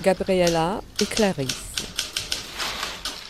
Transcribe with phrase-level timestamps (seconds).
[0.00, 1.72] Gabriella et Clarisse.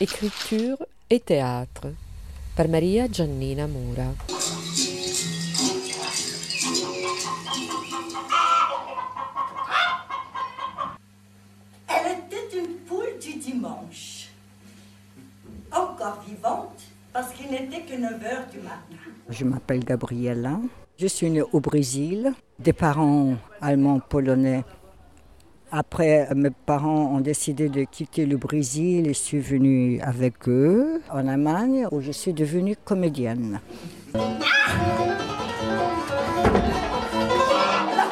[0.00, 0.76] Écriture
[1.08, 1.88] et théâtre
[2.54, 4.12] par Maria Giannina Mura.
[11.88, 14.28] Elle était une poule du dimanche,
[15.72, 16.82] encore vivante
[17.14, 18.78] parce qu'il n'était que 9 heures du matin.
[19.30, 20.60] Je m'appelle Gabriella.
[20.98, 24.64] Je suis née au Brésil, des parents allemands polonais.
[25.70, 31.02] Après, mes parents ont décidé de quitter le Brésil et je suis venue avec eux
[31.10, 33.60] en Allemagne où je suis devenue comédienne.
[34.14, 34.20] La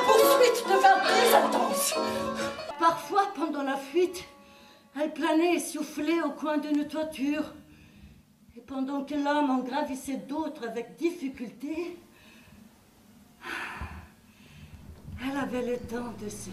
[0.05, 1.95] poursuite devint intense.
[2.78, 4.25] Parfois, pendant la fuite,
[5.00, 7.55] elle planait essoufflée au coin d'une toiture.
[8.55, 11.97] Et pendant que l'homme en gravissait d'autres avec difficulté,
[15.25, 16.50] elle avait le temps de se.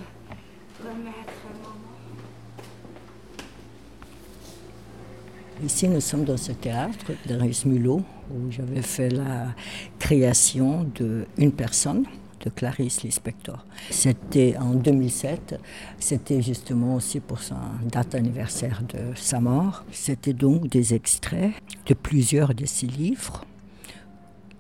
[5.63, 9.55] Ici, nous sommes dans ce théâtre de Mulot où j'avais fait la
[9.97, 12.05] création d'une personne,
[12.43, 13.65] de Clarisse Lispector.
[13.89, 15.59] C'était en 2007,
[15.99, 17.55] c'était justement aussi pour sa
[17.89, 19.85] date anniversaire de sa mort.
[19.91, 21.53] C'était donc des extraits
[21.85, 23.45] de plusieurs de ses livres.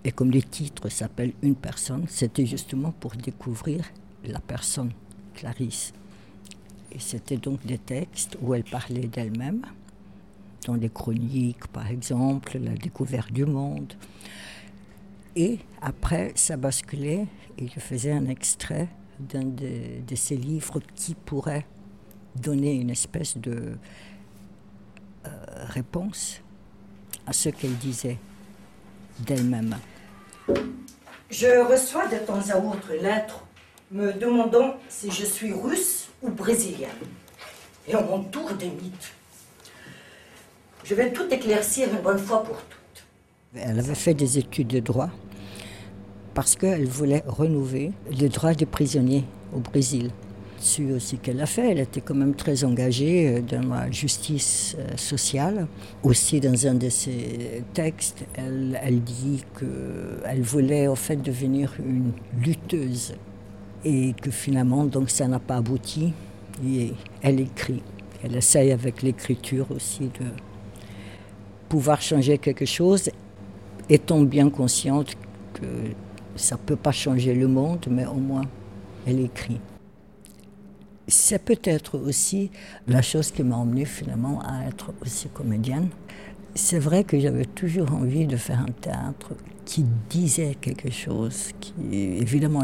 [0.05, 3.83] Et comme les titres s'appellent Une personne, c'était justement pour découvrir
[4.23, 4.91] la personne,
[5.33, 5.91] Clarisse.
[6.99, 9.61] C'était donc des textes où elle parlait d'elle-même,
[10.65, 13.93] dans les chroniques par exemple, la découverte du monde.
[15.35, 17.25] Et après, ça basculait
[17.57, 18.87] et je un extrait
[19.19, 21.65] d'un de, de, ces livres qui pourrait
[22.35, 23.77] donner une espèce de
[25.25, 25.29] euh,
[25.69, 26.41] réponse
[27.25, 28.17] à ce qu'elle disait
[29.19, 29.77] d'elle-même.
[31.29, 33.43] Je reçois de temps à autre lettres
[33.93, 36.89] me demandant si je suis russe ou brésilienne.
[37.87, 39.13] Et on m'entoure des mythes.
[40.83, 43.03] Je vais tout éclaircir une bonne fois pour toutes.
[43.55, 45.09] Elle avait fait des études de droit
[46.33, 50.09] parce qu'elle voulait renouveler les droits des prisonniers au Brésil.
[50.57, 51.71] C'est aussi qu'elle a fait.
[51.71, 55.67] Elle était quand même très engagée dans la justice sociale.
[56.01, 62.13] Aussi, dans un de ses textes, elle, elle dit qu'elle voulait en fait devenir une
[62.41, 63.13] lutteuse
[63.85, 66.13] et que finalement, donc, ça n'a pas abouti.
[66.65, 67.81] Et elle écrit.
[68.23, 70.25] Elle essaye avec l'écriture aussi de
[71.67, 73.09] pouvoir changer quelque chose,
[73.89, 75.15] étant bien consciente
[75.53, 75.65] que
[76.35, 78.43] ça ne peut pas changer le monde, mais au moins,
[79.05, 79.59] elle écrit.
[81.07, 82.49] C'est peut-être aussi
[82.87, 85.89] la chose qui m'a emmenée finalement à être aussi comédienne.
[86.55, 89.31] C'est vrai que j'avais toujours envie de faire un théâtre
[89.65, 91.49] qui disait quelque chose.
[91.59, 92.61] Qui, évidemment,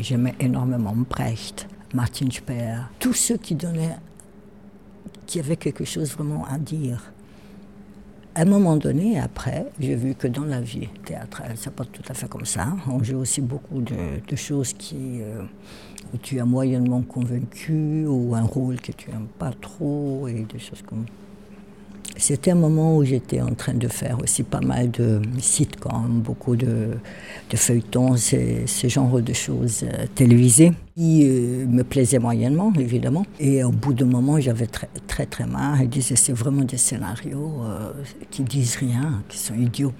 [0.00, 3.96] j'aimais énormément Brecht, Martin Speer, tous ceux qui donnaient,
[5.26, 7.12] qui avaient quelque chose vraiment à dire.
[8.34, 12.02] À un moment donné, après, j'ai vu que dans la vie théâtrale, c'est pas tout
[12.08, 12.76] à fait comme ça.
[12.88, 15.42] On joue aussi beaucoup de, choses qui, euh,
[16.12, 20.58] où tu es moyennement convaincu, ou un rôle que tu n'aimes pas trop, et des
[20.58, 21.04] choses comme
[22.18, 26.56] c'était un moment où j'étais en train de faire aussi pas mal de sitcoms, beaucoup
[26.56, 26.90] de,
[27.54, 33.24] feuilletons, ce genre de choses euh, télévisées, qui euh, me plaisaient moyennement, évidemment.
[33.38, 35.78] Et au bout d'un moment, j'avais très, très, très marre.
[35.78, 37.92] Je disais, c'est vraiment des scénarios euh,
[38.30, 39.92] qui disent rien, qui sont idiots.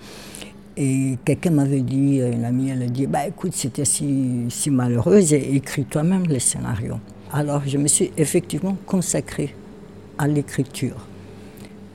[0.77, 5.33] Et quelqu'un m'avait dit, une amie, elle a dit, bah écoute, c'était si, si malheureuse,
[5.33, 6.99] écris toi-même les scénarios.
[7.33, 9.55] Alors je me suis effectivement consacrée
[10.19, 10.97] à l'écriture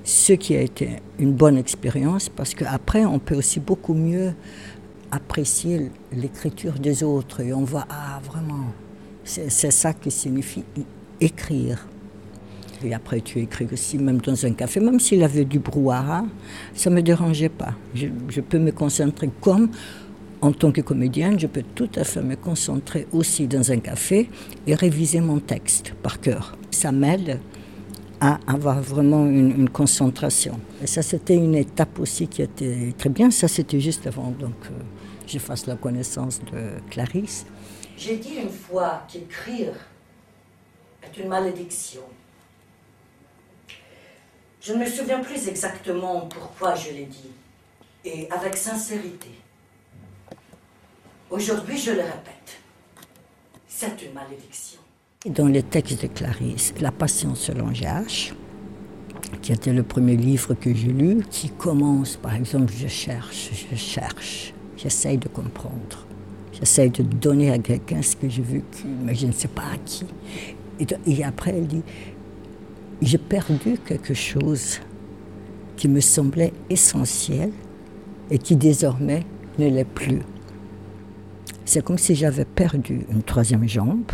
[0.03, 4.34] ce qui a été une bonne expérience parce qu'après, on peut aussi beaucoup mieux
[5.12, 8.66] apprécier l'écriture des autres et on voit, ah vraiment,
[9.24, 10.63] c'est ça qui signifie
[11.22, 11.88] écrire.
[12.84, 16.25] Et après, tu écris aussi, même dans un café, même s'il avait du brouhaha,
[16.74, 17.74] ça ne me dérangeait pas.
[17.96, 19.69] Je, je peux me concentrer comme
[20.42, 24.30] en tant que comédienne, je peux tout à fait me concentrer aussi dans un café
[24.68, 26.58] et réviser mon texte par cœur.
[26.69, 27.39] Ça m'aide
[28.48, 30.60] avoir vraiment une, une, concentration.
[30.81, 33.31] Et ça, c'était une étape aussi qui était très bien.
[33.31, 34.74] Ça, c'était juste avant donc euh,
[35.28, 37.46] je fasse la connaissance de Clarisse.
[37.98, 39.74] J'ai dit une fois qu'écrire
[41.02, 42.02] est une malédiction.
[44.62, 47.31] Je ne me souviens plus exactement pourquoi je l'ai dit,
[48.06, 49.30] et avec sincérité.
[51.30, 52.60] Aujourd'hui, je le répète,
[53.68, 54.80] c'est une malédiction.
[55.25, 58.34] Dans les textes de Clarisse, La Passion selon H,
[59.42, 63.74] qui était le premier livre que j'ai lu, qui commence par exemple Je cherche, je
[63.78, 66.06] cherche, j'essaye de comprendre,
[66.52, 69.78] j'essaye de donner à quelqu'un ce que j'ai vécu, mais je ne sais pas à
[69.86, 70.06] qui.
[71.08, 71.84] Et après, elle dit
[73.02, 74.81] j'ai perdu quelque chose
[75.78, 77.54] qui me semblait essentiel
[78.30, 79.24] et qui désormais
[79.58, 80.19] ne l'est plus.
[81.64, 84.12] C'est comme si j'avais perdu une troisième jambe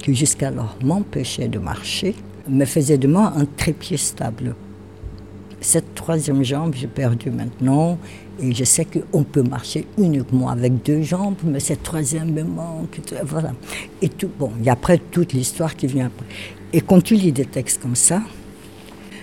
[0.00, 2.14] qui jusqu'alors m'empêchait de marcher,
[2.48, 4.54] me faisait de moi un trépied stable.
[5.60, 7.98] Cette troisième jambe, j'ai perdu maintenant
[8.40, 12.98] et je sais qu'on peut marcher uniquement avec deux jambes, mais cette troisième me manque.
[13.24, 13.52] Voilà.
[14.00, 16.26] Et tout, bon, a après toute l'histoire qui vient après.
[16.72, 18.22] Et quand tu lis des textes comme ça,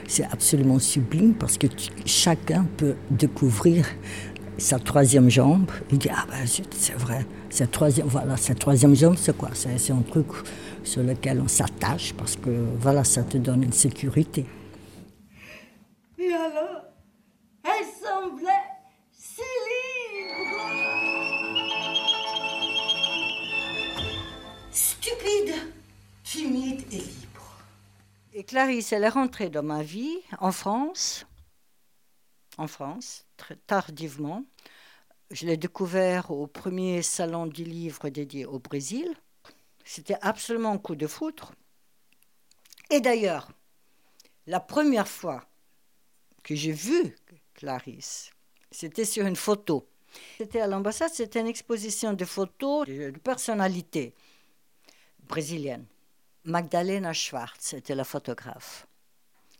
[0.07, 1.67] c'est absolument sublime parce que
[2.05, 3.85] chacun peut découvrir
[4.57, 5.71] sa troisième jambe.
[5.91, 9.49] Il dit, ah ben c'est vrai, cette troisième, voilà, cette troisième jambe, c'est quoi?
[9.53, 10.27] C'est un truc
[10.83, 12.49] sur lequel on s'attache parce que
[12.79, 14.45] voilà, ça te donne une sécurité.
[16.17, 16.85] Et alors,
[17.63, 18.49] elle semblait
[19.11, 20.71] si libre.
[24.71, 25.53] Stupide,
[26.23, 27.61] timide et libre.
[28.33, 31.25] Et Clarisse, elle est rentrée dans ma vie en France,
[32.57, 33.26] en France,
[33.67, 34.43] tardivement.
[35.31, 39.13] Je l'ai découvert au premier salon du livre dédié au Brésil.
[39.83, 41.53] C'était absolument un coup de foudre.
[42.89, 43.51] Et d'ailleurs,
[44.45, 45.45] la première fois
[46.43, 47.15] que j'ai vu
[47.53, 48.31] Clarisse,
[48.71, 49.89] c'était sur une photo.
[50.37, 54.15] C'était à l'ambassade, c'était une exposition de photos de personnalités
[55.19, 55.85] brésiliennes.
[56.45, 58.87] Magdalena Schwartz était la photographe.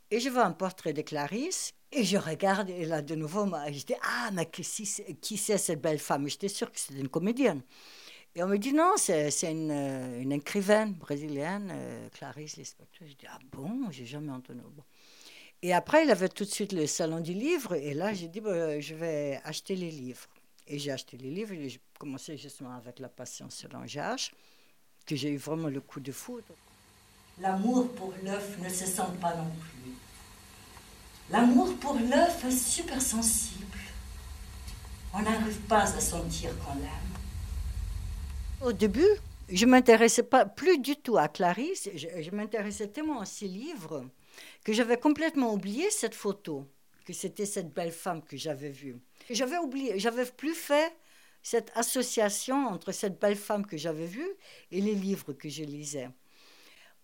[0.09, 3.85] Et je vois un portrait de Clarisse et je regarde et là de nouveau, je
[3.85, 6.27] dis Ah, mais qui, c'est cette belle femme?
[6.27, 7.61] J'étais sûre que c'était une comédienne.
[8.35, 13.07] Et on me dit Non, c'est une, euh, une, écrivaine brésilienne, euh, Clarisse Lispector.
[13.07, 14.61] Je dis Ah bon, j'ai jamais entendu.
[15.63, 18.41] Et après, il avait tout de suite le salon du livre et là, j'ai dit
[18.41, 20.27] bah, Je vais acheter les livres.
[20.67, 24.31] Et j'ai acheté les livres et j'ai commencé justement avec La Patience selon H
[25.05, 26.53] que j'ai eu vraiment le coup de foudre.
[27.39, 29.93] L'amour pour l'œuf ne se sent pas non plus.
[31.29, 33.77] L'amour pour l'œuf est super sensible.
[35.13, 37.07] On n'arrive pas à sentir qu'on l'aime.
[38.61, 39.09] Au début,
[39.49, 41.89] je ne m'intéressais pas plus du tout à Clarisse.
[41.95, 44.05] Je, m'intéressais tellement à ses livres
[44.63, 46.65] que j'avais complètement oublié cette photo,
[47.05, 48.95] que c'était cette belle femme que j'avais vue.
[49.29, 50.95] J'avais oublié, j'avais plus fait
[51.43, 54.29] cette association entre cette belle femme que j'avais vue
[54.71, 56.09] et les livres que je lisais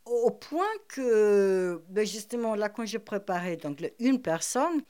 [0.05, 4.83] au point que, ben justement, là, quand j'ai préparé donc, une personne,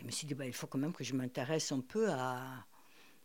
[0.00, 2.64] je me suis dit, ben, il faut quand même que je m'intéresse un peu à,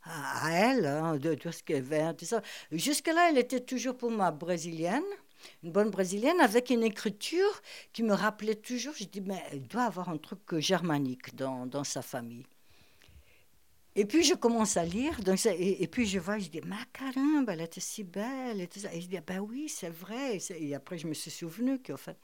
[0.03, 2.41] à, elle, hein, de, tout ce qu'elle fait, tout ça.
[2.71, 5.03] Jusque-là, elle était toujours pour moi brésilienne,
[5.63, 7.61] une bonne brésilienne, avec une écriture
[7.93, 11.83] qui me rappelait toujours, je dis, mais elle doit avoir un truc germanique dans, dans
[11.83, 12.45] sa famille.
[13.97, 17.53] Et puis je commence à lire, donc et, puis je vois, je dis, ma caramba,
[17.53, 18.93] elle était si belle, et tout ça.
[18.93, 20.37] Et je dis, ben oui, c'est vrai.
[20.59, 22.17] Et après, je me suis souvenu qu'en fait.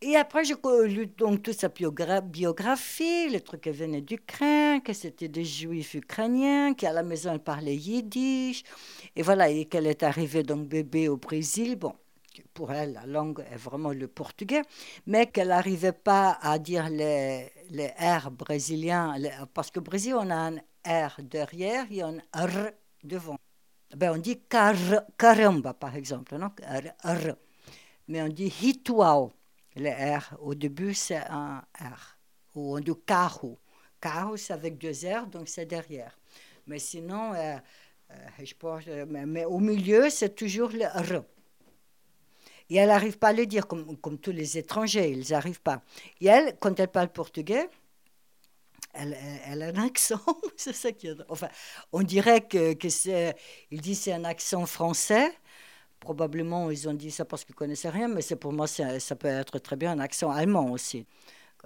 [0.00, 0.54] Et après, j'ai
[0.86, 6.74] lu donc toute sa biographie, les trucs qui venaient d'Ukraine, que c'était des juifs ukrainiens,
[6.74, 8.62] qu'à la maison, elle parlait yiddish.
[9.16, 11.74] Et voilà, et qu'elle est arrivée donc bébé au Brésil.
[11.74, 11.94] Bon,
[12.54, 14.62] pour elle, la langue est vraiment le portugais,
[15.06, 19.16] mais qu'elle n'arrivait pas à dire les, les R brésiliens,
[19.52, 22.70] parce qu'au Brésil, on a un R derrière et un R
[23.04, 23.38] devant.
[23.96, 24.74] Ben, on dit car,
[25.16, 26.50] caramba, par exemple, non?
[27.04, 27.34] R,
[28.06, 29.28] mais on dit ritual.
[29.76, 32.18] Le R, au début, c'est un R.
[32.54, 33.58] Ou on dit carro.
[34.00, 36.18] Carro, c'est avec deux R, donc c'est derrière.
[36.66, 37.56] Mais sinon, euh,
[38.10, 41.22] euh, je pense, mais, mais, au milieu, c'est toujours le R.
[42.70, 45.82] Et elle n'arrive pas à le dire, comme, comme tous les étrangers, ils n'arrivent pas.
[46.20, 47.68] Et elle, quand elle parle portugais,
[48.94, 49.16] elle,
[49.46, 50.20] elle, a un accent,
[50.56, 51.16] c'est ça qui est...
[51.28, 51.48] Enfin,
[51.92, 53.36] on dirait que, que c'est...
[53.70, 55.30] Il dit c'est un accent français.
[56.00, 59.28] Probablement, ils ont dit ça parce qu'ils ne connaissaient rien, mais pour moi, ça peut
[59.28, 61.06] être très bien un accent allemand aussi.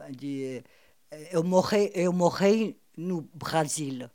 [0.09, 0.61] Il dit
[1.35, 4.09] «Eu morei no Brasil».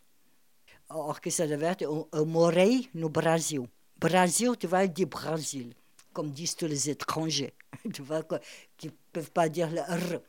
[0.89, 1.83] Or que ça devait être
[2.13, 3.67] «Eu morei no Brasil».
[3.99, 5.73] Brasil, tu vois, il dit Brasil
[6.17, 7.53] comme disent tous les étrangers,
[7.93, 8.23] tu vois,
[8.75, 10.19] qui ne peuvent pas dire le R.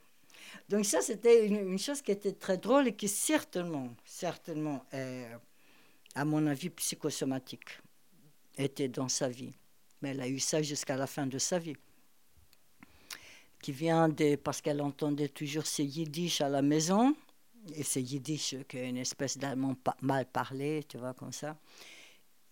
[0.69, 4.85] Donc ça, c'était une, chose qui était très drôle et qui certainement, certainement,
[6.15, 7.81] à mon avis, psychosomatique,
[8.57, 9.53] était dans sa vie.
[10.03, 11.77] Mais elle a eu ça jusqu'à la fin de sa vie.
[13.63, 17.17] Qui vient de, parce qu'elle entendait toujours ces yiddish à la maison,
[17.75, 21.57] et ces yiddish qui est une espèce d'allemand mal parlé, tu vois, comme ça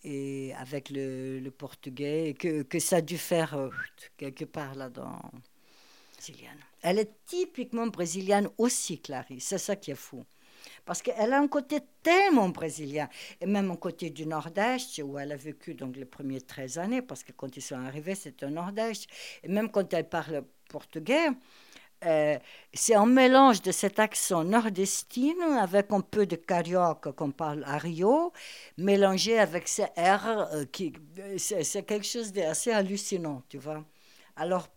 [0.07, 3.71] et avec le, portugais, que, que, ça a dû faire euh,
[4.17, 5.21] quelque part là-dedans.
[6.15, 6.61] Brésilienne.
[6.83, 9.47] Elle est typiquement brésilienne aussi, Clarisse.
[9.47, 10.25] C'est ça qui est fou.
[10.85, 13.09] Parce qu'elle a un côté tellement brésilien,
[13.41, 17.03] et même un côté du Nord-Est, où elle a vécu donc les premières 13 années,
[17.03, 19.07] parce que quand ils sont arrivés, c'était au Nord-Est.
[19.43, 21.29] Et même quand elle parle portugais,
[22.05, 22.39] euh,
[22.75, 27.79] c'est un mélange de cet accent nordestino avec un peu de carioca qu'on parle à
[27.79, 28.33] Rio,
[28.77, 30.93] mélangé avec ce R, euh, qui,
[31.39, 33.83] c'est, quelque chose d'assez hallucinant, tu vois.
[34.37, 34.69] Alors,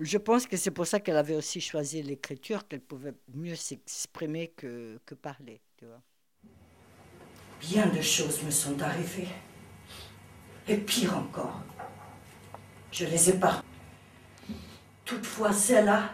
[0.00, 4.48] je pense que c'est pour ça qu'elle avait aussi choisi l'écriture, qu'elle pouvait mieux s'exprimer
[4.48, 6.02] que, que parler, tu vois.
[7.60, 9.28] Bien de choses me sont arrivées.
[10.66, 11.60] Et pire encore,
[12.90, 13.62] je les ai pas.
[15.04, 16.10] Toutefois, celle-là,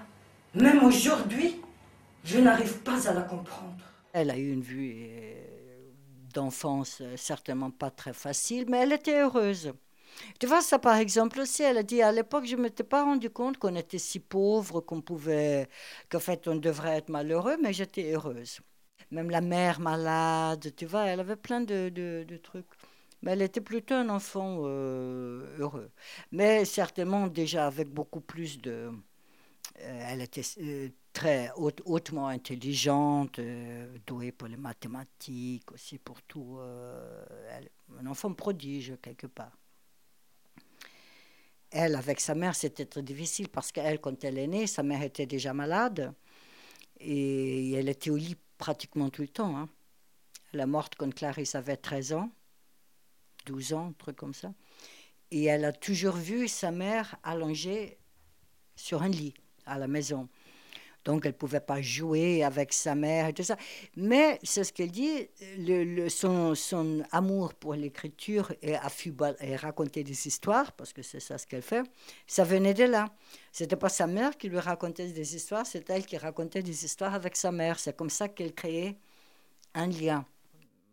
[0.55, 1.61] même aujourd'hui,
[2.25, 3.85] je n'arrive pas à la comprendre.
[4.13, 5.91] Elle a eu une vue euh,
[6.35, 9.73] d'enfance euh, certainement pas très facile, mais elle était heureuse.
[10.39, 13.05] Tu vois, ça par exemple aussi, elle a dit à l'époque, je ne m'étais pas
[13.05, 15.69] rendu compte qu'on était si pauvre, qu'on pouvait,
[16.11, 18.61] qu'en fait on devrait être malheureux, mais j'étais heureuse.
[19.11, 22.67] Même la mère malade, tu vois, elle avait plein de, de trucs.
[23.23, 25.91] Mais elle était plutôt un enfant euh, heureux.
[26.33, 28.91] Mais certainement déjà avec beaucoup plus de...
[29.81, 33.41] Euh, elle était euh, très hautement intelligente,
[34.07, 36.59] douée pour les mathématiques, aussi pour tout.
[37.99, 39.57] un enfant prodige quelque part.
[41.71, 45.03] Elle, avec sa mère, c'était très difficile parce qu'elle, quand elle est née, sa mère
[45.03, 46.13] était déjà malade
[46.99, 49.57] et elle était au lit pratiquement tout le temps.
[49.57, 49.69] Hein.
[50.53, 52.31] Elle est morte quand Clarisse avait 13 ans.
[53.47, 54.53] 12 ans, un truc comme ça.
[55.31, 57.99] Et elle a toujours vu sa mère allongée
[58.75, 59.35] sur un lit
[59.65, 60.29] à la maison.
[61.05, 63.57] Donc, elle ne pouvait pas jouer avec sa mère et tout ça.
[63.97, 65.29] Mais c'est ce qu'elle dit,
[66.09, 68.77] son, son, amour pour l'écriture et,
[69.41, 71.83] et raconter des histoires, parce que c'est ça ce qu'elle fait,
[72.27, 73.07] ça venait de là.
[73.53, 77.15] C'était pas sa mère qui lui racontait des histoires, c'est elle qui racontait des histoires
[77.15, 77.79] avec sa mère.
[77.79, 78.97] C'est comme ça qu'elle créait
[79.75, 80.25] un lien.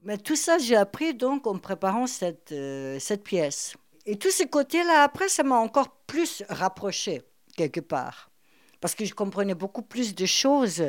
[0.03, 3.75] Mais tout ça, j'ai appris donc en préparant cette, euh, cette pièce.
[4.05, 7.23] Et tous ces côtés-là, après, ça m'a encore plus rapproché,
[7.57, 8.31] quelque part.
[8.79, 10.83] Parce que je comprenais beaucoup plus de choses.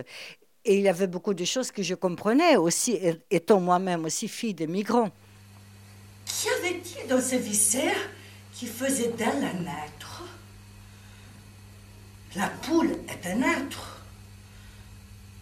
[0.64, 2.98] Et il y avait beaucoup de choses que je comprenais aussi,
[3.30, 5.10] étant moi-même aussi fille de migrants.
[6.26, 8.10] Qu'y avait-il dans ces viscères
[8.54, 10.24] qui faisait d'elle un être?
[12.36, 14.02] La poule est un être.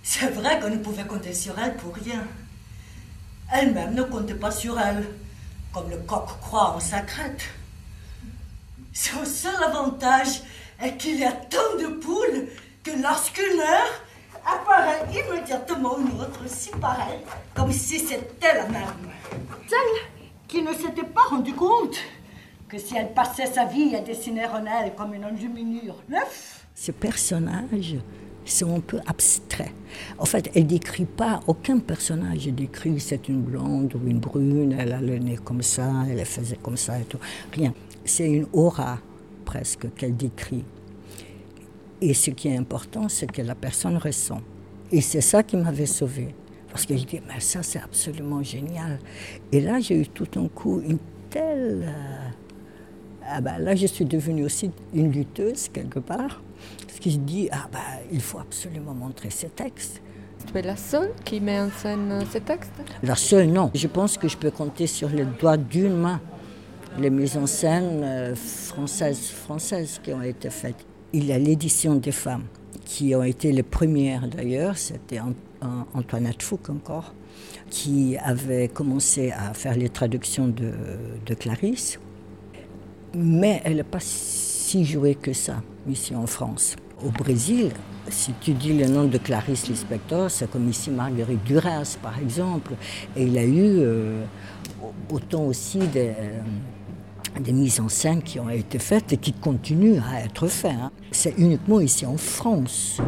[0.05, 2.25] C'est vrai qu'on ne pouvait compter sur elle pour rien.
[3.53, 5.05] Elle-même ne comptait pas sur elle,
[5.73, 7.43] comme le coq croit en sa crête.
[8.93, 10.43] Son seul avantage
[10.83, 12.49] est qu'il y a tant de poules
[12.83, 14.02] que lorsqu'une heure
[14.45, 17.21] apparaît immédiatement une autre si pareille,
[17.54, 19.11] comme si c'était la même.
[19.68, 20.11] Celle
[20.47, 21.97] qui ne s'était pas rendu compte
[22.68, 26.66] que si elle passait sa vie à dessiner en elle comme une enluminure neuf.
[26.75, 27.97] Ce personnage
[28.45, 29.73] sont un peu abstraits.
[30.18, 32.47] En fait, elle décrit pas aucun personnage.
[32.47, 36.25] Elle décrit c'est une blonde ou une brune, elle a le nez comme ça, elle
[36.25, 37.18] faisait comme ça et tout.
[37.52, 37.73] Rien.
[38.04, 38.99] C'est une aura
[39.47, 40.65] presque qu'elle décrit.
[42.03, 44.43] Et ce qui est important, c'est que la personne ressent.
[44.93, 46.35] Et c'est ça qui m'avait sauvée.
[46.69, 48.99] Parce que je dis, mais ça, c'est absolument génial.
[49.50, 50.99] Et là, j'ai eu tout un coup une
[51.31, 51.85] telle.
[51.88, 52.29] Euh,
[53.26, 56.43] ah ben, là, je suis devenue aussi une lutteuse, quelque part
[57.07, 57.79] qui se dit ah bah,
[58.11, 60.03] il faut absolument montrer ces textes.
[60.45, 62.73] Tu es la seule qui met en scène ces textes?
[63.03, 63.71] La seule, non.
[63.75, 66.21] Je pense que je peux compter sur les doigts d'une main
[66.99, 70.85] les mises en scène euh, françaises, qui ont été faites.
[71.12, 72.45] Il y a l'édition des femmes,
[72.85, 75.21] qui ont été les premières d'ailleurs, c'était
[75.95, 77.15] Antoinette Fouque encore,
[77.71, 80.73] qui avait commencé à faire les traductions de,
[81.25, 81.99] de Clarisse,
[83.15, 86.76] mais elle n'est pas si jouée que ça ici en France.
[87.05, 87.71] Au Brésil,
[88.09, 92.73] si tu dis le nom de Clarice Lispector, c'est comme ici Marguerite Duras, par exemple.
[93.17, 94.25] Et il a eu euh,
[95.11, 96.41] autant aussi des, euh,
[97.40, 100.73] des, mises en scène qui ont été faites et qui continuent à être faites.
[100.73, 100.90] Hein.
[101.11, 103.00] C'est uniquement ici en France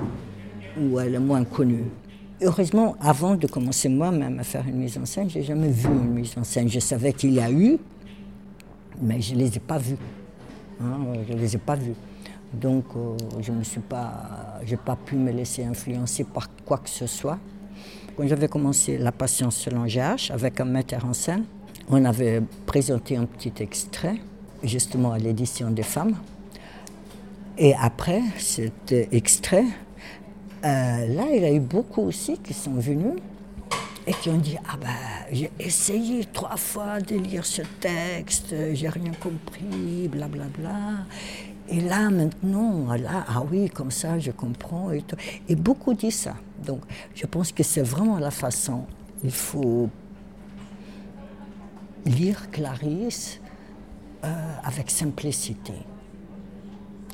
[0.81, 1.85] où elle est moins connue.
[2.41, 6.11] Heureusement, avant de commencer moi-même à faire une mise en scène, j'ai jamais vu une
[6.11, 6.69] mise en scène.
[6.69, 7.79] Je savais qu'il y a eu,
[9.03, 9.97] mais je ne les ai pas vus.
[10.81, 11.95] Hein, je ne les ai pas vus.
[12.53, 17.39] Donc, euh, je n'ai pas, pas pu me laisser influencer par quoi que ce soit.
[18.17, 21.45] Quand j'avais commencé La Patience selon GH avec un metteur en scène,
[21.91, 24.17] on avait présenté un petit extrait,
[24.63, 26.17] justement à l'édition des femmes.
[27.57, 29.65] Et après cet extrait,
[30.65, 33.15] euh, là, il y a eu beaucoup aussi qui sont venus
[34.07, 34.89] et qui ont dit Ah ben,
[35.33, 40.49] j'ai essayé trois fois de lire ce texte, j'ai rien compris, blablabla.
[40.49, 41.05] Bla, bla.
[41.71, 44.91] Et là, maintenant, là, ah oui, comme ça, je comprends.
[44.91, 45.05] Et,
[45.49, 46.35] et beaucoup disent ça.
[46.65, 46.81] Donc,
[47.15, 48.85] je pense que c'est vraiment la façon.
[49.23, 49.91] Il faut
[52.07, 53.41] lire Clarisse
[54.25, 55.75] euh, avec simplicité.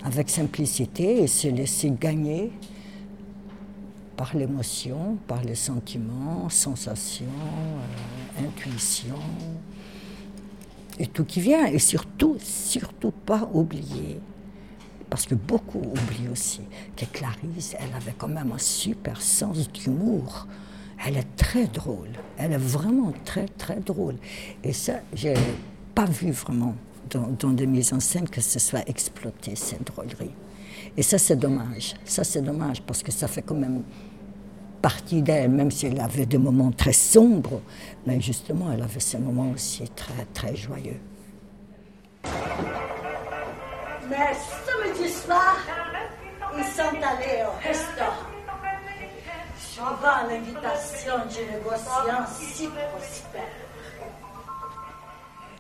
[0.05, 2.53] avec simplicité et se laisser gagner
[4.17, 9.15] par l'émotion, par les sentiments, sensations, euh, intuitions
[10.99, 11.67] et tout qui vient.
[11.67, 14.21] Et surtout, surtout pas oublier,
[15.11, 16.63] parce que beaucoup oublient aussi,
[16.97, 20.47] que Clarisse, elle avait quand même un super sens d'humour.
[21.07, 22.11] Elle est très drôle.
[22.39, 24.17] Elle est vraiment très, très drôle.
[24.63, 25.35] Et ça, j'ai
[25.95, 26.75] pas vu vraiment
[27.11, 30.35] dans, des mises en scène que ce soit exploité, cette drôlerie.
[30.97, 31.95] Et ça, c'est dommage.
[32.05, 33.83] Ça, c'est dommage parce que ça fait quand même
[34.81, 37.61] partie d'elle, même si elle avait des moments très sombres.
[38.07, 41.01] Mais justement, elle avait ces moments aussi très, très joyeux.
[44.09, 44.33] Mais
[44.67, 45.57] samedi soir,
[46.57, 48.34] ils sont allés au restaurant.
[49.75, 53.43] Suivant l'invitation du négociant si prospère.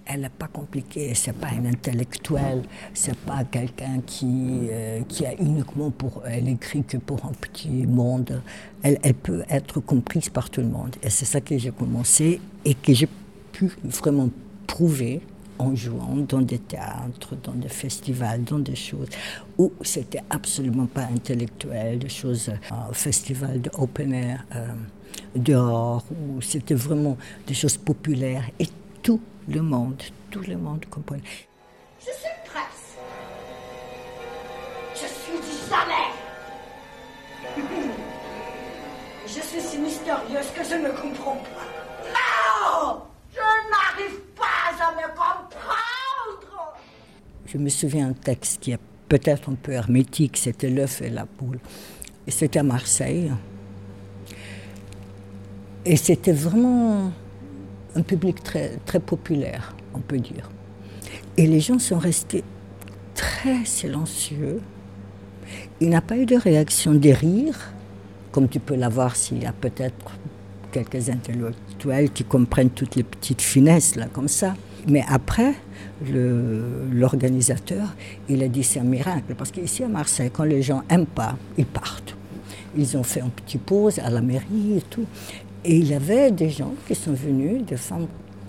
[0.07, 5.35] Elle n'est pas compliquée, c'est pas une intellectuelle, c'est pas quelqu'un qui, euh, qui a
[5.35, 6.23] uniquement pour.
[6.25, 8.41] Elle écrit que pour un petit monde.
[8.85, 10.95] Elle peut être comprise par tout le monde.
[11.03, 13.09] Et c'est ça que j'ai commencé et que j'ai
[13.51, 14.29] pu vraiment
[14.69, 15.23] prouver
[15.59, 19.09] en jouant dans des théâtres, dans des festivals, dans des choses
[19.59, 24.67] où c'était absolument pas intellectuel, des choses, un festival de open air euh,
[25.37, 28.69] dehors, où c'était vraiment des choses populaires et
[29.03, 31.17] tout le monde, tout le monde comprend.
[32.01, 32.97] Je suis presse.
[34.95, 36.11] Je suis du jamais.
[39.27, 41.14] Je suis si mystérieuse que je ne comprends
[47.55, 51.25] Je me souviens un texte qui est peut-être un peu hermétique, c'était l'œuf et la
[51.25, 51.61] poule.
[52.27, 53.31] Et c'était à Marseille.
[55.85, 57.13] Et c'était vraiment
[57.95, 60.51] un public très, très populaire, on peut dire.
[61.37, 62.43] Et les gens sont restés
[63.15, 64.61] très silencieux.
[65.81, 67.73] Il n'a pas eu de réaction des rires,
[68.33, 70.11] comme tu peux l'avoir s'il y a peut-être
[70.73, 74.57] quelques intellectuels qui comprennent toutes les petites finesses, là, comme ça.
[74.89, 75.55] Mais après,
[76.13, 77.95] l'organisateur,
[78.29, 81.37] il a dit c'est un miracle, parce qu'ici à Marseille, quand les gens n'aiment pas,
[81.57, 82.17] ils partent.
[82.77, 85.07] Ils ont fait un petit pause à la mairie et tout.
[85.65, 88.07] Et il y avait des gens qui sont venus, des femmes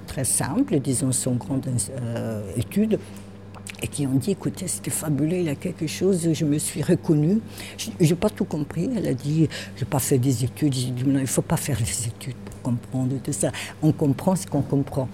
[0.08, 1.68] très simples, disons sans grande
[2.02, 3.00] euh, étude,
[3.82, 6.82] et qui ont dit, écoutez, c'était fabuleux, il y a quelque chose, je me suis
[6.82, 7.40] reconnue.
[7.78, 8.90] Je n'ai pas tout compris.
[8.96, 10.74] Elle a dit, je n'ai pas fait des études.
[10.74, 12.36] J'ai dit, non, il ne faut pas faire des études
[12.70, 13.52] comprendre tout ça.
[13.82, 15.08] On comprend ce qu'on comprend.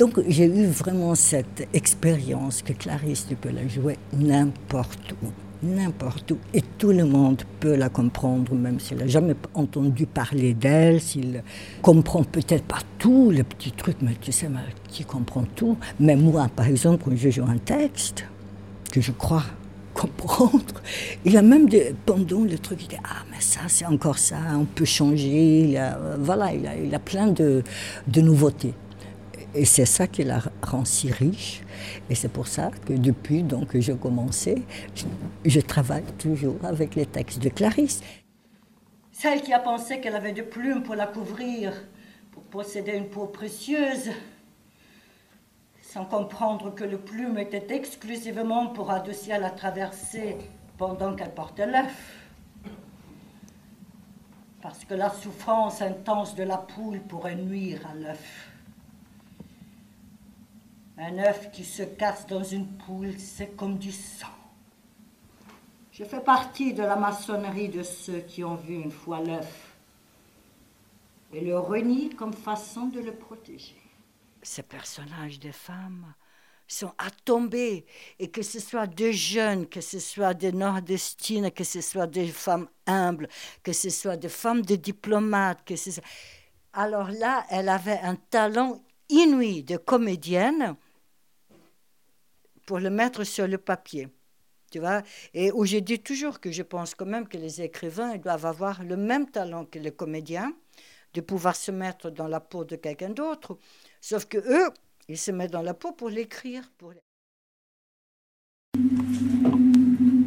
[0.00, 5.28] Donc j'ai eu vraiment cette expérience que Clarisse, tu peux la jouer n'importe où
[5.64, 6.38] n'importe où.
[6.52, 11.42] Et tout le monde peut la comprendre, même s'il n'a jamais entendu parler d'elle, s'il
[11.80, 14.48] comprend peut-être pas tout le petit truc, mais tu sais,
[14.88, 15.76] qui comprend tout.
[15.98, 18.26] Mais moi, par exemple, quand je joue un texte,
[18.92, 19.44] que je crois
[19.94, 20.82] comprendre,
[21.24, 24.36] il a même des, pendant le truc, il dit Ah, mais ça, c'est encore ça,
[24.54, 25.60] on peut changer.
[25.60, 27.62] Il a, voilà, il a, il a plein de,
[28.06, 28.74] de nouveautés.
[29.54, 31.62] Et c'est ça qui la rend si riche.
[32.10, 34.62] Et c'est pour ça que depuis donc, que j'ai commencé,
[34.94, 35.04] je,
[35.44, 38.00] je, travaille toujours avec les textes de Clarisse.
[39.12, 41.72] Celle qui a pensé qu'elle avait des plumes pour la couvrir,
[42.32, 44.10] pour posséder une peau précieuse,
[45.94, 50.36] sans comprendre que le plume était exclusivement pour adoucir la traversée
[50.76, 52.18] pendant qu'elle portait l'œuf.
[54.60, 58.50] Parce que la souffrance intense de la poule pourrait nuire à l'œuf.
[60.98, 64.26] Un œuf qui se casse dans une poule, c'est comme du sang.
[65.92, 69.76] Je fais partie de la maçonnerie de ceux qui ont vu une fois l'œuf
[71.32, 73.83] et le renient comme façon de le protéger.
[74.44, 76.14] Ces personnages de femmes
[76.68, 77.86] sont à tomber,
[78.18, 82.28] et que ce soit des jeunes, que ce soit des nordestines, que ce soit des
[82.28, 83.28] femmes humbles,
[83.62, 85.72] que ce soit des femmes de diplomates.
[86.74, 90.76] Alors là, elle avait un talent inouï de comédienne
[92.66, 94.08] pour le mettre sur le papier.
[94.70, 95.02] Tu vois?
[95.32, 98.82] Et où je dis toujours que je pense quand même que les écrivains doivent avoir
[98.82, 100.52] le même talent que les comédiens,
[101.14, 103.56] de pouvoir se mettre dans la peau de quelqu'un d'autre.
[104.06, 104.68] Sauf que eux,
[105.08, 106.70] ils se mettent dans la peau pour l'écrire.
[106.76, 106.92] Pour...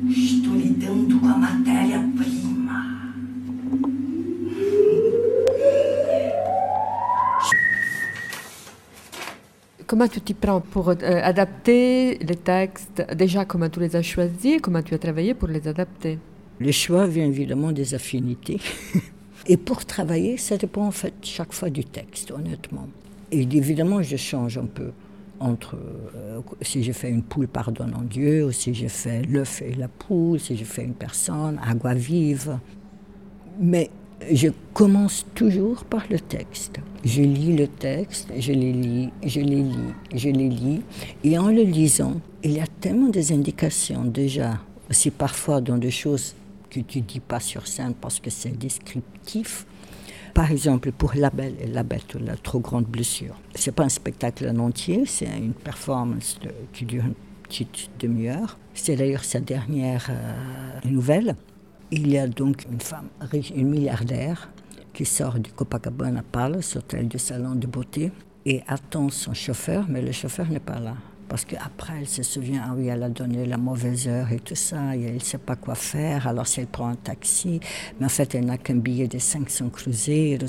[0.09, 2.79] Estou lidando com a matéria-prima.
[9.85, 14.59] Comment tu t'y prends pour euh, adapter les textes Déjà, comment tu les as choisis
[14.59, 16.17] Comment tu as travaillé pour les adapter?
[16.57, 18.59] Le choix vient évidemment des affinités.
[19.45, 22.87] Et pour travailler, ça dépend en fait chaque fois du texte, honnêtement.
[23.31, 24.91] Et évidemment, je change un peu.
[25.39, 25.75] entre
[26.15, 29.87] euh, si je fais une poule, pardonnant Dieu, ou si je fais l'œuf et la
[29.87, 32.57] poule, si je fais une personne, agua vive.
[33.59, 33.91] Mais
[34.31, 36.79] je commence toujours par le texte.
[37.05, 40.81] Je lis le texte, je les lis, je les lis, je les lis.
[41.23, 44.59] Et en le lisant, il y a tellement des indications déjà,
[44.89, 46.35] aussi parfois dans des choses
[46.69, 49.65] que tu dis pas sur scène parce que c'est descriptif.
[50.37, 53.33] Par exemple, pour La Belle et la Bête, la trop grande blessure.
[53.55, 56.39] C'est pas un spectacle en entier, c'est une performance
[56.71, 58.59] qui dure une petite demi-heure.
[58.75, 61.35] C'est d'ailleurs sa dernière euh, nouvelle.
[61.89, 64.51] Il y a donc une femme riche, une milliardaire,
[64.93, 68.11] qui sort du Copacabana Palace, hôtel du salon de beauté,
[68.45, 70.97] et attend son chauffeur, mais le chauffeur n'est pas là.
[71.29, 74.55] Parce qu'après, elle se souvient, ah oui, elle a donné la mauvaise heure et tout
[74.55, 76.27] ça, et elle ne sait pas quoi faire.
[76.27, 77.59] Alors, si elle prend un taxi,
[77.99, 80.45] mais en fait, elle n'a qu'un billet de 500 cruzeiro.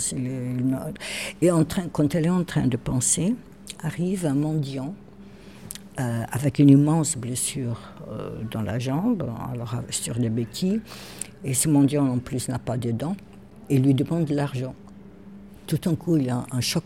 [1.42, 3.34] Et en train, quand elle est en train de penser,
[3.82, 4.94] arrive un mendiant
[5.98, 10.80] euh, avec une immense blessure euh, dans la jambe, alors sur les béquilles,
[11.42, 13.16] et ce mendiant en plus n'a pas de dents,
[13.68, 14.76] et lui demande de l'argent.
[15.66, 16.84] Tout d'un coup, il a un choc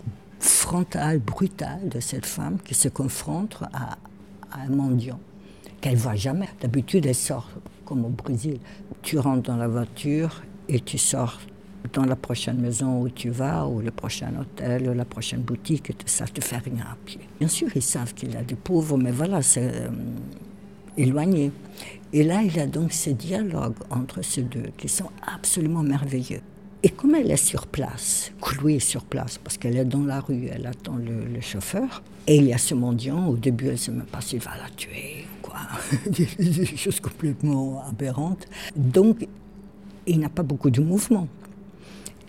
[0.62, 3.98] frontal, brutal de cette femme qui se confronte à,
[4.52, 5.18] un mendiant
[5.80, 6.48] qu'elle voit jamais.
[6.60, 7.48] D'habitude, elle sort
[7.84, 8.58] comme au Brésil.
[9.02, 11.40] Tu rentres dans la voiture et tu sors
[11.92, 15.90] dans la prochaine maison où tu vas, ou le prochain hôtel, ou la prochaine boutique,
[15.90, 17.20] et tout ça, te fait rien à pied.
[17.40, 19.88] Bien sûr, ils savent qu'il a des pauvres, mais voilà, c'est euh,
[20.96, 21.50] éloigné.
[22.12, 26.42] Et là, il y a donc ces dialogues entre ces deux qui sont absolument merveilleux.
[26.84, 30.20] Et comme elle est sur place, Chloé est sur place, parce qu'elle est dans la
[30.20, 33.76] rue, elle attend le, chauffeur, et il y a ce mendiant, au début elle ne
[33.76, 35.60] sait même pas s'il va la tuer, quoi.
[36.06, 36.26] des
[36.76, 38.48] choses complètement aberrantes.
[38.74, 39.28] Donc,
[40.06, 41.28] il n'a pas beaucoup de mouvement.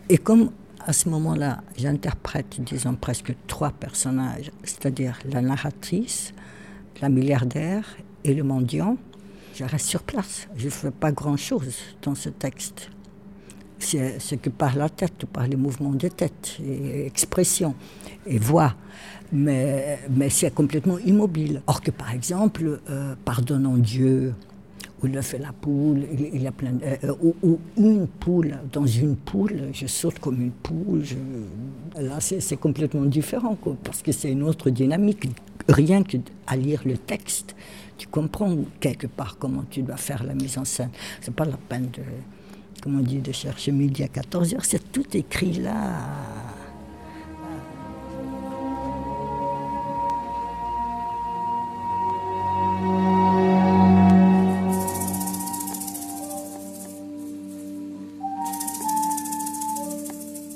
[0.09, 0.51] Et comme
[0.85, 6.33] à ce moment-là, j'interprète, disons, presque trois personnages, c'est-à-dire la narratrice,
[7.01, 8.97] la milliardaire et le mendiant,
[9.55, 10.47] je reste sur place.
[10.57, 12.89] Je ne fais pas grand-chose dans ce texte.
[13.83, 17.75] C'est ce que par la tête, par les mouvements de tête, et expression
[18.25, 18.75] et voix.
[19.31, 21.61] Mais, mais c'est complètement immobile.
[21.67, 24.33] Or que, par exemple, euh, Pardonnons Dieu,
[25.01, 29.69] ou l'œuf et la poule, il a plein euh, ou, une poule, dans une poule,
[29.73, 31.03] je saute comme une poule.
[31.99, 35.29] là, c'est complètement différent, parce que c'est une autre dynamique.
[35.67, 37.55] Rien qu'à lire le texte,
[37.97, 40.89] tu comprends quelque part comment tu dois faire la mise en scène.
[41.21, 42.01] C'est pas la peine de,
[42.83, 44.65] comme on dit, de chercher midi à 14 heures.
[44.65, 46.01] C'est tout écrit là.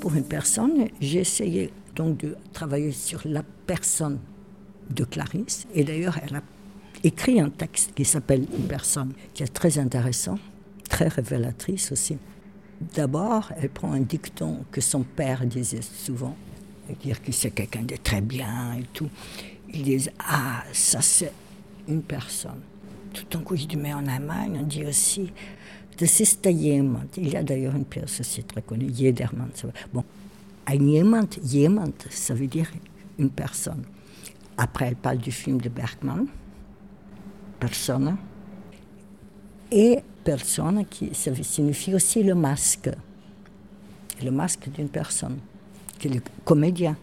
[0.02, 4.20] Pour une personne, j'ai essayé donc de travailler sur la personne
[4.90, 5.66] de Clarisse.
[5.74, 6.42] Et d'ailleurs, elle a
[7.06, 10.38] écrit un texte qui s'appelle Une personne, qui est très intéressant,
[10.88, 12.18] très révélatrice aussi.
[12.96, 16.36] D'abord, elle prend un dicton que son père disait souvent,
[17.02, 19.10] dire que c'est quelqu'un de très bien et tout.
[19.74, 21.34] Il disait Ah, ça c'est
[21.88, 22.62] une personne.
[23.14, 25.32] Tout d'un coup, je dis Mais en Allemagne, on dit aussi
[25.98, 27.08] Das ist jemand.
[27.18, 29.50] Il y a d'ailleurs une pièce aussi très connue, Jedermann.
[29.92, 30.04] Bon,
[30.68, 32.72] ein jemand, jemand, ça veut dire
[33.18, 33.84] une personne.
[34.58, 36.28] Après, elle parle du film de Bergman,
[37.60, 38.18] personne.
[39.72, 42.90] Et personne qui signifie aussi le masque.
[44.22, 45.38] Le masque d'une personne
[46.00, 46.98] que le comédien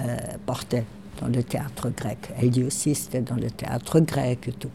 [0.00, 0.84] euh, portait
[1.20, 2.18] dans le théâtre grec.
[2.36, 4.70] Elle dit aussi c'était dans le théâtre grec et tout.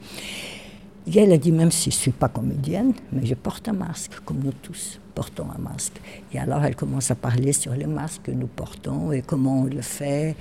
[1.05, 3.73] Et elle a dit même si je ne suis pas comédienne, mais je porte un
[3.73, 5.99] masque, comme nous tous portons un masque.
[6.31, 9.65] Et alors elle commence à parler sur les masques que nous portons et comment on
[9.65, 10.37] le fait.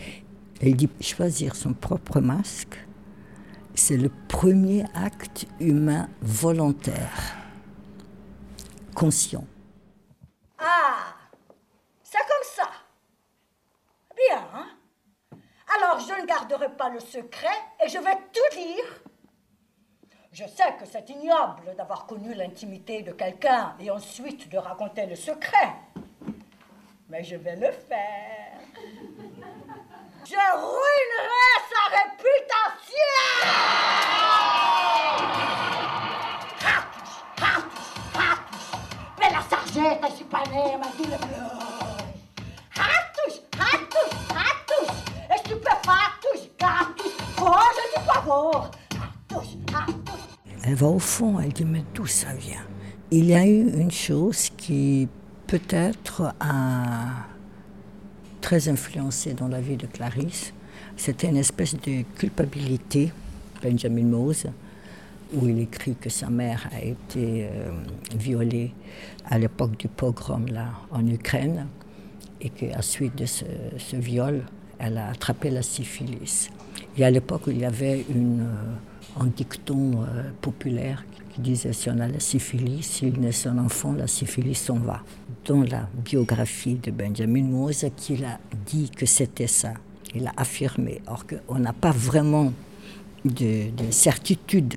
[0.63, 2.77] Elle dit choisir son propre masque,
[3.75, 7.40] c'est le premier acte humain volontaire,
[10.59, 11.15] Ah,
[12.03, 12.71] c'est comme ça.
[14.15, 14.47] Bien.
[14.55, 14.67] Hein?
[15.75, 17.49] Alors je ne garderai pas le secret
[17.83, 18.85] et je vais tout dire.
[20.33, 25.17] Je sais que c'est ignoble d'avoir connu l'intimité de quelqu'un et ensuite de raconter le
[25.17, 25.77] secret.
[27.09, 28.59] Mais je vais le faire.
[30.27, 30.37] Je
[50.89, 52.65] au fond, elle dit mais d'où ça vient?
[53.11, 55.09] Il y a eu une chose qui
[55.47, 57.27] peut-être a
[58.41, 60.53] très influencé dans la vie de Clarisse,
[60.97, 63.13] C'était une espèce de culpabilité,
[63.63, 64.47] Benjamin Mose,
[65.33, 67.71] où il écrit que sa mère a été euh,
[68.17, 68.73] violée
[69.29, 71.67] à l'époque du pogrom là, en Ukraine
[72.41, 73.45] et qu'à suite de ce,
[73.95, 74.45] viol,
[74.79, 76.51] elle a attrapé la syphilis.
[76.97, 78.75] Et à l'époque, il y avait une, euh,
[79.19, 83.93] un dicton euh, populaire qui disait si on a la syphilis, s'il naît son enfant,
[83.93, 85.03] la syphilis s'en va.
[85.45, 89.75] Dans la biographie de Benjamin Mose, qu'il a dit que c'était ça.
[90.15, 91.01] Il a affirmé.
[91.07, 92.53] Or qu'on n'a pas vraiment
[93.25, 94.75] de, de certitude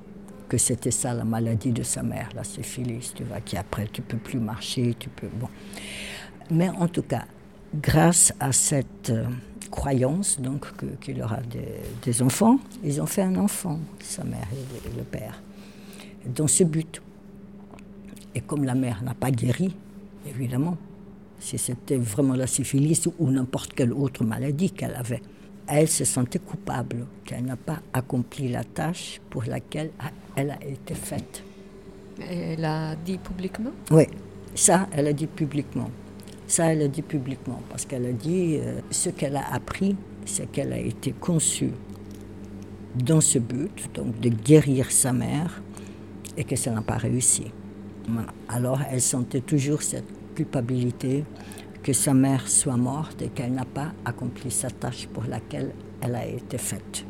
[0.48, 4.02] que c'était ça la maladie de sa mère, la syphilis, tu vois, qui après tu
[4.02, 5.48] peux plus marcher, tu peux bon.
[6.50, 7.24] Mais en tout cas,
[7.80, 9.24] grâce à cette euh,
[9.70, 10.66] croyance donc
[11.00, 11.38] qu'il aura
[12.02, 15.42] des, enfants, ils ont fait un enfant, sa mère et le, père,
[16.26, 17.02] dans ce but.
[18.34, 19.74] Et comme la mère n'a pas guéri,
[20.26, 20.76] évidemment,
[21.38, 25.22] si c'était vraiment la syphilis ou n'importe quelle autre maladie qu'elle avait,
[25.66, 29.90] elle se sentait coupable qu'elle n'a pas accompli la tâche pour laquelle
[30.36, 31.42] elle a été faite.
[32.20, 33.70] Elle a dit publiquement?
[33.90, 34.04] Oui,
[34.54, 35.90] ça, elle a dit publiquement.
[36.46, 40.50] Ça, elle a dit publiquement, parce qu'elle a dit euh, ce qu'elle a appris, c'est
[40.50, 41.72] qu'elle a été conçue
[42.94, 45.62] dans ce but, donc de guérir sa mère,
[46.36, 47.44] et que ça n'a pas réussi.
[48.48, 50.04] Alors, elle sentait toujours cette
[50.34, 51.24] culpabilité
[51.82, 56.14] que sa mère soit morte et qu'elle n'a pas accompli sa tâche pour laquelle elle
[56.14, 57.04] a été faite.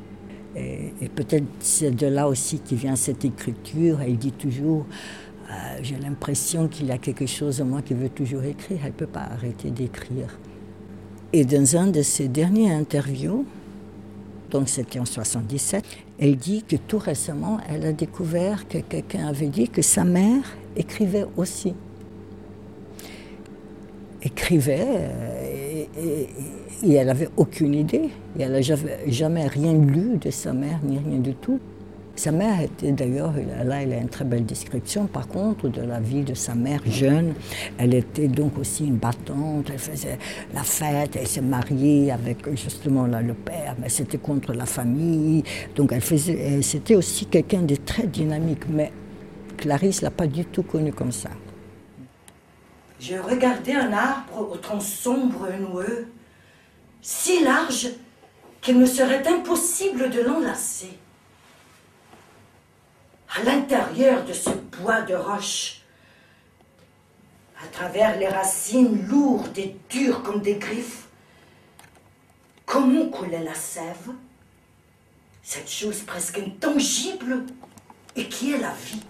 [0.57, 4.01] Et, peut-être c'est de là aussi qui vient cette écriture.
[4.01, 4.87] Elle dit toujours,
[5.50, 8.78] euh, j'ai l'impression qu'il y a quelque chose en moi qui veut toujours écrire.
[8.83, 10.38] Elle ne peut pas arrêter d'écrire.
[11.33, 13.44] Et dans un de ses derniers interviews,
[14.50, 15.85] donc c'était en 77,
[16.18, 20.57] elle dit que tout récemment, elle a découvert que quelqu'un avait dit que sa mère
[20.76, 21.74] écrivait aussi
[24.24, 25.85] écrivait euh,
[26.83, 28.11] et, elle n'avait aucune idée.
[28.38, 31.59] Elle n'a jamais, rien lu de sa mère, ni rien du tout.
[32.16, 33.33] Sa mère était d'ailleurs,
[33.64, 36.81] là elle a une très belle description par contre de la vie de sa mère
[36.87, 37.35] jeune.
[37.77, 40.18] Elle était donc aussi une battante, elle faisait
[40.55, 45.42] la fête, elle s'est mariée avec justement là, le père, mais c'était contre la famille.
[45.74, 48.92] Donc elle faisait, c'était aussi quelqu'un de très dynamique, mais
[49.57, 51.31] Clarisse l'a pas du tout connue comme ça.
[53.00, 56.07] Je regardais un arbre au tronc sombre et noueux,
[57.03, 57.88] si large
[58.61, 60.90] qu'il me serait impossible de l'enlacer.
[63.37, 65.81] À l'intérieur de ce bois de roche,
[67.62, 71.09] à travers les racines lourdes et dures comme des griffes,
[72.64, 74.11] comment coulait la sève?
[75.42, 77.44] Cette chose presque intangible
[78.14, 79.03] et qui est la vie.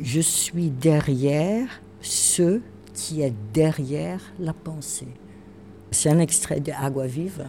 [0.00, 2.60] Je suis derrière ce
[2.92, 5.14] qui est derrière la pensée.
[5.92, 7.46] C'est un extrait de Agua Vive.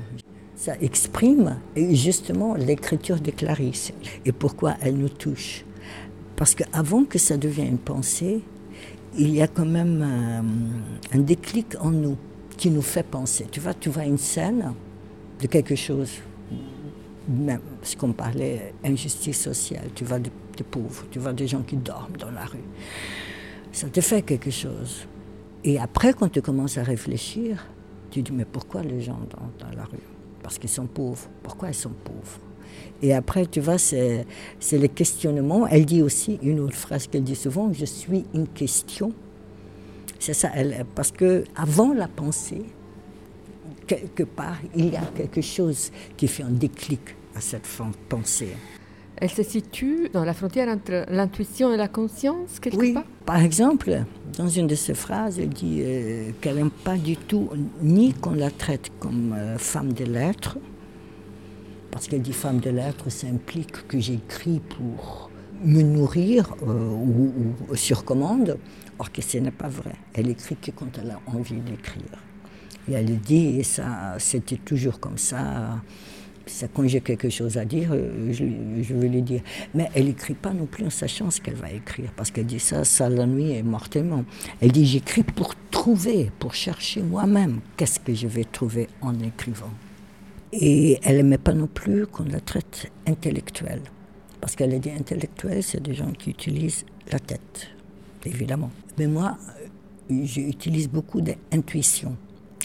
[0.58, 3.94] Ça exprime justement l'écriture de Clarisse
[4.26, 5.64] et pourquoi elle nous touche?
[6.36, 8.42] Parce qu'avant que ça devienne une pensée,
[9.18, 10.02] il y a quand même
[11.14, 12.18] un, déclic en nous
[12.58, 13.46] qui nous fait penser.
[13.50, 14.74] Tu vois, tu vois une scène
[15.40, 16.12] de quelque chose,
[17.30, 20.32] même ce qu'on parlait, injustice sociale, tu vois des
[20.70, 22.66] pauvres, tu vois des gens qui dorment dans la rue
[23.78, 25.06] ça te fait quelque chose.
[25.64, 27.68] Et après, quand tu commences à réfléchir,
[28.10, 30.17] tu dis, mais pourquoi les gens dans, dans la rue?
[30.48, 31.28] Parce qu'ils sont pauvres.
[31.44, 32.40] Pourquoi ils sont pauvres?
[33.02, 34.26] Et après, tu vois, c'est,
[34.72, 35.68] le questionnement.
[35.68, 39.12] Elle dit aussi une autre phrase qu'elle dit souvent, je suis une question.
[40.20, 40.50] C'est ça,
[40.96, 42.64] parce que avant la pensée,
[43.88, 47.02] quelque part, il y a quelque chose qui fait un déclic
[47.36, 47.68] à cette
[48.08, 48.56] pensée.
[49.20, 52.94] Elle se situe dans la frontière entre l'intuition et la conscience, quelque oui.
[52.94, 53.04] part?
[53.26, 54.04] Par exemple,
[54.38, 57.50] dans une de ses phrases, elle dit euh, qu'elle n'aime pas du tout
[57.82, 60.60] ni qu'on la traite comme euh, femme de lettres,
[61.90, 65.32] parce qu'elle dit femme de lettres, ça implique que j'écris pour
[65.64, 67.34] me nourrir euh, ou,
[67.70, 68.60] ou, sur commande,
[69.00, 69.96] or que ce n'est pas vrai.
[70.14, 72.22] Elle écrit que quand elle a envie d'écrire.
[72.88, 75.82] Et elle dit, et ça, c'était toujours comme ça
[76.74, 79.42] quand j'ai quelque chose à dire, euh, je, vais lui dire.
[79.74, 82.60] Mais elle n'écrit pas non plus en sachant ce qu'elle va écrire, parce qu'elle dit
[82.60, 84.24] ça, ça l'ennuie mortellement.
[84.62, 89.72] Elle dit j'écris pour trouver, pour chercher moi-même qu'est-ce que je vais trouver en écrivant.
[90.54, 93.82] Et elle n'aimait pas non plus qu'on la traite intellectuelle,
[94.40, 97.70] parce qu'elle a dit intellectuelle, c'est des gens qui utilisent la tête,
[98.26, 98.72] évidemment.
[98.98, 99.38] Mais moi,
[100.10, 102.16] j'utilise beaucoup d'intuition.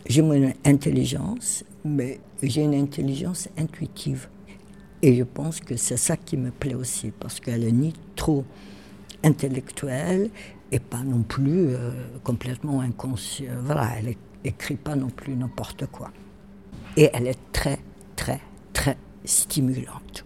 [0.07, 4.29] J'ai mon intelligence, mais j'ai une intelligence intuitive.
[5.03, 8.45] Et je pense que c'est ça qui me plaît aussi, parce qu'elle est ni trop
[9.25, 10.31] intellectuelle
[10.71, 11.91] et pas non plus euh,
[12.23, 13.51] complètement inconsciente.
[13.65, 16.11] Voilà, elle n'écrit pas non plus n'importe quoi.
[16.97, 17.79] Et elle est très,
[18.17, 18.41] très
[18.73, 20.25] très stimulante.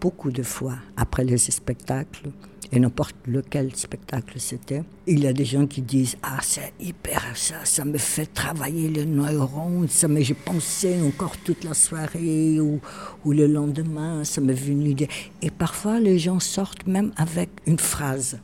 [0.00, 2.30] Beaucoup de fois, après les spectacles,
[2.72, 7.22] et n'importe lequel spectacle c'était, il y a des gens qui disent Ah, c'est hyper
[7.34, 12.60] ça, ça me fait travailler les neurones, ça me, j'ai pensé encore toute la soirée
[12.60, 12.80] ou,
[13.26, 14.94] le lendemain, ça m'est venu.
[15.42, 18.38] Et parfois, les gens sortent même avec une phrase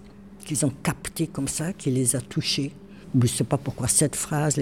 [0.44, 2.72] qu'ils ont captée comme ça, qui les a touchés.
[3.14, 4.56] Je ne sais pas pourquoi cette phrase,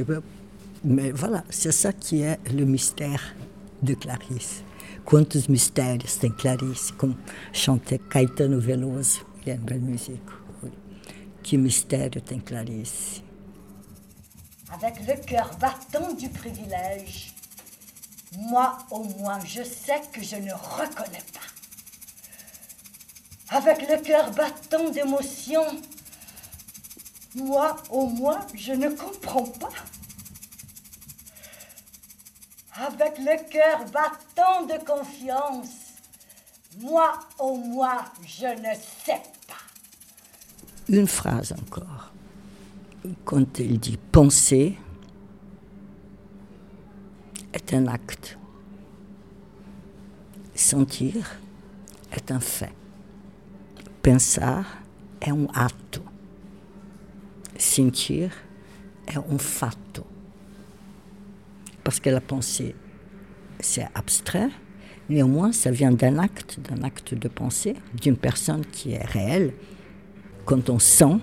[0.84, 3.34] mais voilà, c'est ça qui est le mystère
[3.82, 4.62] de Clarisse.
[5.04, 7.14] Quantos mistérios tem Clarice, comme
[7.52, 9.20] chantait Caetano Veloso.
[9.44, 10.22] Il y a une belle musique.
[10.62, 10.70] Oui.
[11.58, 13.20] Mystère tem Clarice.
[14.72, 17.34] Avec le cœur battant du privilège,
[18.38, 21.40] moi au moins je sais que je ne reconnais pas.
[23.56, 25.64] Avec le cœur battant d'émotion,
[27.34, 29.68] moi au moins je ne comprends pas.
[32.76, 35.68] Avec le cœur battant de confiance,
[36.80, 39.33] moi au moins je ne sais.
[40.88, 42.12] Une phrase encore.
[43.24, 44.76] Quand il dit penser
[47.52, 48.38] est un acte.
[50.54, 51.38] Sentir
[52.12, 52.72] est un fait.
[54.02, 54.82] Pensar
[55.20, 56.02] é um ato.
[57.58, 58.30] Sentir
[59.06, 60.04] é um fato.
[61.82, 62.74] Parce que la pensée,
[63.60, 64.50] c'est abstrait,
[65.08, 69.52] Néanmoins, ça vient d'un acte, d'un acte de pensée, d'une personne qui est réelle.
[70.44, 71.16] Quand on sent,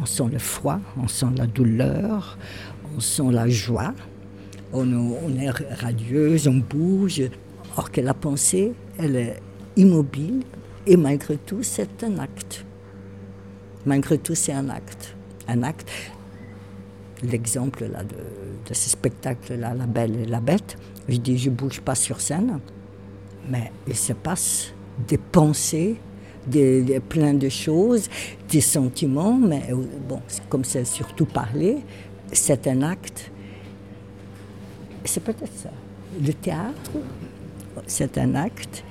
[0.00, 2.38] on sent le froid, on sent la douleur,
[2.96, 3.94] on sent la joie,
[4.72, 7.22] on, est radieuse, on bouge.
[7.76, 9.40] Or que la pensée, elle est
[9.76, 10.42] immobile
[10.86, 12.64] et malgré tout, c'est un acte.
[13.86, 15.14] Malgré tout, c'est un acte.
[15.46, 15.88] Un acte.
[17.22, 18.16] L'exemple là de,
[18.68, 20.76] de ce spectacle-là, La Belle et la Bête,
[21.08, 22.60] je dis, je bouge pas sur scène,
[23.48, 24.72] mais il se passe
[25.06, 25.96] des pensées,
[26.48, 28.08] des, plein de choses,
[28.50, 29.76] des sentiments, mais euh,
[30.08, 31.78] bon, comme c'est surtout parler,
[32.32, 33.30] c'est un acte.
[35.04, 35.70] C'est peut-être ça.
[36.20, 36.92] Le théâtre,
[37.86, 38.84] c'est un acte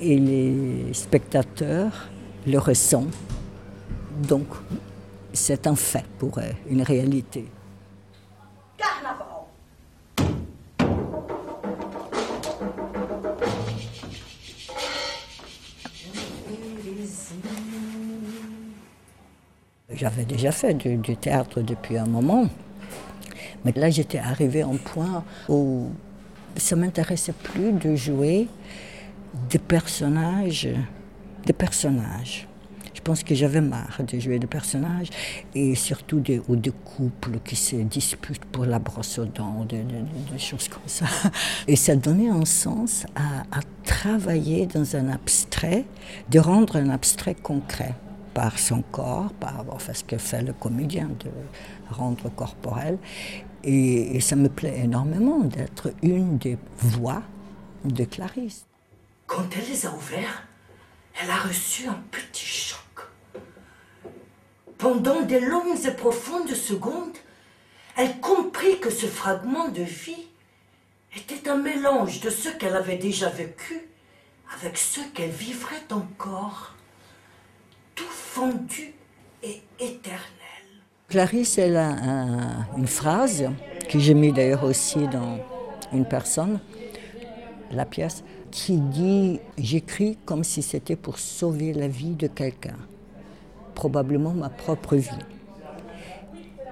[0.00, 2.10] et les spectateurs
[2.46, 3.14] le ressentent.
[4.28, 4.46] Donc,
[5.32, 7.46] c'est un fait pour eux, une réalité.
[20.02, 22.48] J'avais déjà fait du, théâtre depuis un moment.
[23.64, 25.90] Mais là, j'étais arrivée à un point où
[26.56, 28.48] ça m'intéressait plus de jouer
[29.48, 30.68] des personnages,
[31.46, 32.48] des personnages.
[32.92, 35.06] Je pense que j'avais marre de jouer des personnages
[35.54, 39.84] et surtout des, ou des couples qui se disputent pour la brosse aux dents, des,
[40.36, 41.06] choses comme ça.
[41.68, 45.84] Et ça donnait un sens à travailler dans un abstrait,
[46.28, 47.94] de rendre un abstrait concret
[48.34, 51.30] par son corps, par ce que fait le comédien de
[51.90, 52.98] rendre corporel.
[53.64, 57.22] Et, ça me plaît énormément d'être une des voix
[57.84, 58.66] de Clarisse.
[59.26, 60.46] Quand elle les a ouverts,
[61.20, 62.78] elle a reçu un petit choc.
[64.78, 67.16] Pendant des longues et profondes secondes,
[67.96, 70.26] elle comprit que ce fragment de vie
[71.16, 73.80] était un mélange de ce qu'elle avait déjà vécu
[74.54, 76.74] avec ce qu'elle vivrait encore
[78.34, 78.82] tout
[79.42, 80.18] et éternel.
[81.08, 81.94] Clarisse, elle a
[82.76, 83.50] une phrase
[83.88, 85.38] que j'ai mis d'ailleurs aussi dans
[85.92, 86.60] une personne,
[87.70, 92.76] la pièce, qui dit J'écris comme si c'était pour sauver la vie de quelqu'un,
[93.74, 95.10] probablement ma propre vie.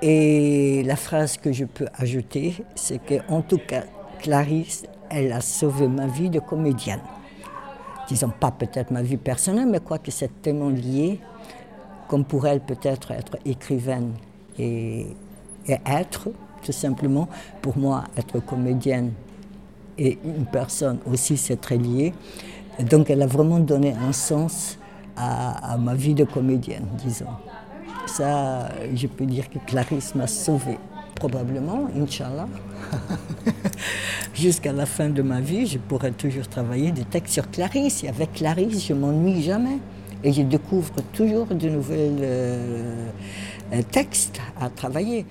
[0.03, 3.85] Et la phrase que je peux ajouter, c'est que en tout cas,
[4.21, 7.03] Clarisse, elle a sauvé ma vie de comédienne
[8.11, 11.21] disons pas peut-être ma vie personnelle, mais quoi que c'est tellement lié,
[12.09, 14.15] comme pour elle peut-être être écrivaine
[14.59, 15.07] et,
[15.87, 16.29] être,
[16.65, 17.29] tout simplement,
[17.63, 19.13] pour moi, être comédienne
[19.97, 22.13] et une personne aussi, c'est très lié.
[22.81, 24.79] donc elle a vraiment donné un sens
[25.17, 27.37] à, à ma vie de comédienne, disons.
[28.07, 30.79] Ça, je peux dire que Clarisse m'a sauvée
[31.21, 32.49] probablement, Inch'Allah.
[34.35, 38.05] Jusqu'à la fin de ma vie, je pourrais toujours travailler des textes sur Clarisse.
[38.05, 39.79] Et avec Clarisse, je m'ennuie jamais.
[40.25, 43.07] Et je découvre toujours de nouveaux euh,
[43.73, 45.27] euh, textes à travailler.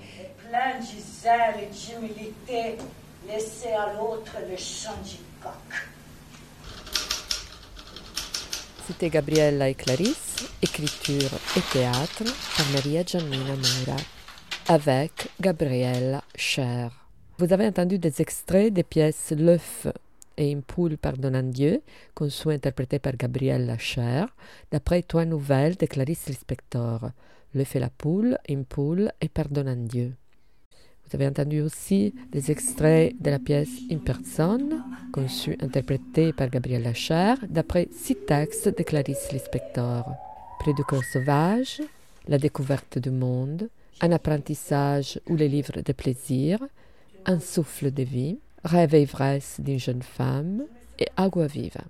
[0.48, 0.84] Plein de
[1.22, 2.76] zèle et d'humilité,
[3.28, 5.70] laisser à l'autre le chant du coq.
[8.86, 12.24] C'était Gabriella et Clarisse, écriture et théâtre
[12.56, 14.00] par Maria Giannina Moura
[14.68, 17.06] avec Gabriella Cher.
[17.38, 19.86] Vous avez entendu des extraits des pièces L'œuf
[20.36, 21.82] et Une poule pardonnant Dieu,
[22.14, 24.24] conçu et interprété par Gabriel Lacher,
[24.70, 27.10] d'après trois nouvelles de Clarice Lispector,
[27.54, 30.14] Le fait la poule, Une poule et Pardonnant Dieu.
[31.06, 36.84] Vous avez entendu aussi des extraits de la pièce Une personne, conçue interprétée par Gabriel
[36.84, 40.04] Lacher, d'après six textes de Clarice Lispector.
[40.60, 41.82] Près du corps sauvage,
[42.28, 43.68] La découverte du monde,
[44.00, 46.58] Un apprentissage ou les livres de plaisir,
[47.26, 50.64] Un souffle de vie, Rêve et ivresse d'une jeune femme
[50.98, 51.80] et Agua viva.